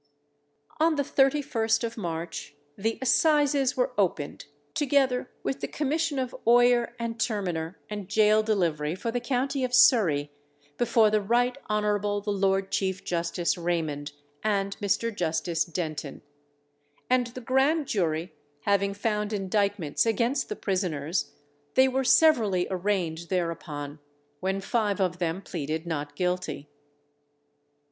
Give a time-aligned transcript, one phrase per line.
[0.79, 6.95] On the 31st of March, the assizes were opened, together with the commission of Oyer
[6.97, 10.31] and Terminer and Gaol Delivery for the county of Surrey,
[10.79, 12.01] before the Right Hon.
[12.23, 15.15] the Lord Chief Justice Raymond, and Mr.
[15.15, 16.23] Justice Denton;
[17.07, 21.33] and the grand jury having found indictments against the prisoners,
[21.75, 23.99] they were severally arraigned thereupon,
[24.39, 26.67] when five of them pleaded not guilty.